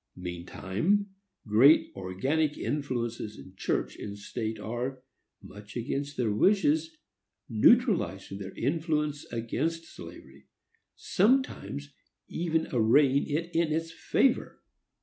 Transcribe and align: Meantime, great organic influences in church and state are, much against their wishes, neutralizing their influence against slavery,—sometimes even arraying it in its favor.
Meantime, 0.17 1.11
great 1.45 1.91
organic 1.95 2.57
influences 2.57 3.37
in 3.37 3.53
church 3.55 3.95
and 3.97 4.17
state 4.17 4.57
are, 4.59 5.03
much 5.43 5.75
against 5.77 6.17
their 6.17 6.31
wishes, 6.31 6.97
neutralizing 7.47 8.39
their 8.39 8.55
influence 8.57 9.27
against 9.31 9.85
slavery,—sometimes 9.85 11.93
even 12.27 12.67
arraying 12.73 13.27
it 13.27 13.51
in 13.53 13.71
its 13.71 13.91
favor. 13.91 14.63